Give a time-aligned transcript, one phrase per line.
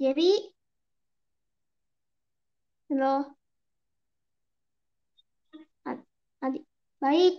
[0.00, 0.28] Jadi,
[2.88, 3.36] halo,
[5.90, 6.06] Ad-
[6.44, 6.64] adik,
[7.00, 7.34] baik.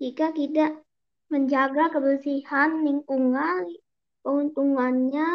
[0.00, 0.70] Jika tidak
[1.32, 3.64] menjaga kebersihan lingkungan,
[4.24, 5.28] keuntungannya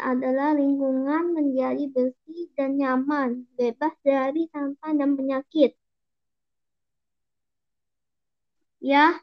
[0.00, 5.76] adalah lingkungan menjadi bersih dan nyaman, bebas dari sampah dan penyakit.
[8.80, 9.22] Ya,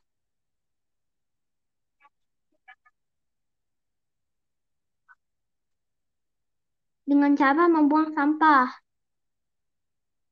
[7.09, 8.69] dengan cara membuang sampah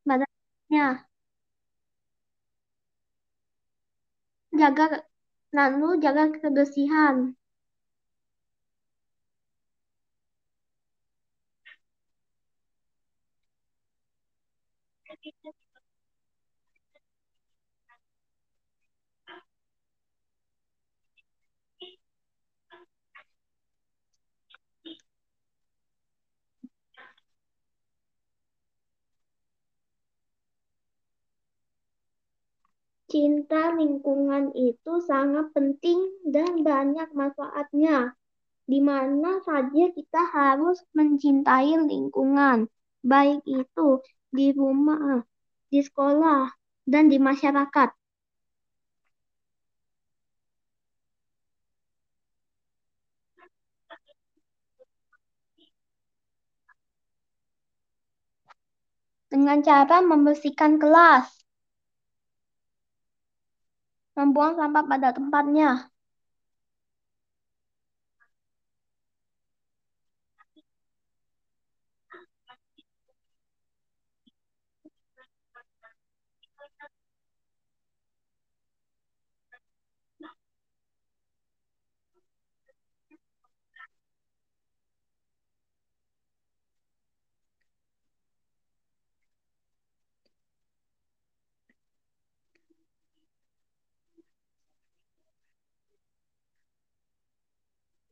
[0.06, 1.08] tempatnya.
[4.60, 4.86] Jaga
[5.56, 7.37] lalu jaga kebersihan.
[33.12, 37.98] Cinta lingkungan itu sangat penting dan banyak manfaatnya.
[38.72, 42.68] Di mana saja kita harus mencintai lingkungan,
[43.04, 43.90] baik itu
[44.32, 45.24] di rumah,
[45.72, 46.52] di sekolah,
[46.88, 47.90] dan di masyarakat.
[59.28, 61.28] Dengan cara membersihkan kelas,
[64.18, 65.92] membuang sampah pada tempatnya.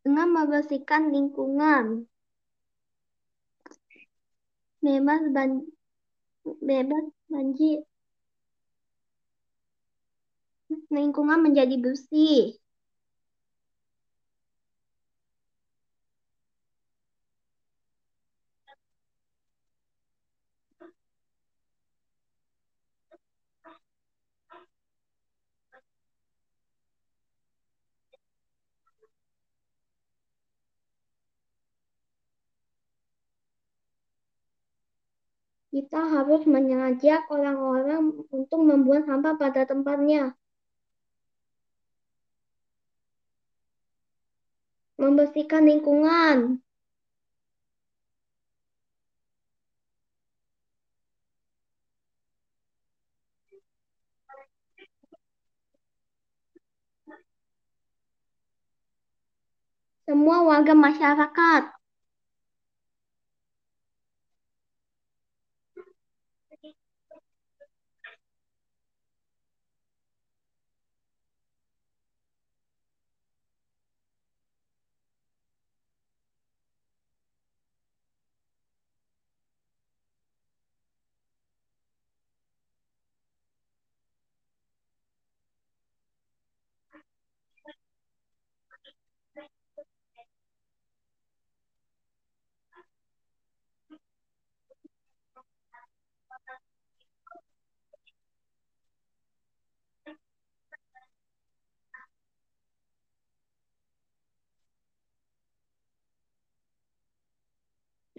[0.06, 2.06] Dengan membersihkan lingkungan,
[4.86, 5.66] bebas ban
[6.62, 7.82] bebas banjir,
[10.94, 12.54] lingkungan menjadi bersih.
[35.76, 40.32] Kita harus mengajak orang-orang untuk membuang sampah pada tempatnya.
[44.96, 46.64] Membersihkan lingkungan.
[60.08, 61.75] Semua warga masyarakat.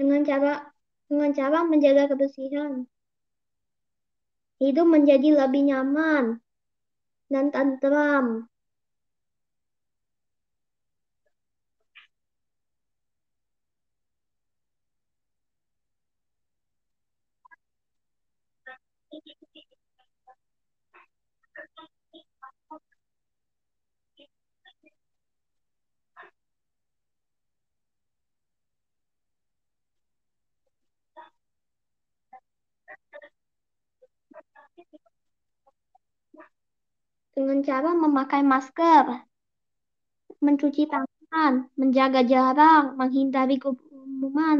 [0.06, 0.52] Dengan cara
[1.10, 2.86] dengan cara menjaga kebersihan.
[4.62, 6.24] Hidup menjadi lebih nyaman
[7.32, 8.46] dan tentram.
[37.36, 39.04] dengan cara memakai masker,
[40.46, 44.58] mencuci tangan, menjaga jarak, menghindari kerumunan.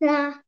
[0.00, 0.43] Nah,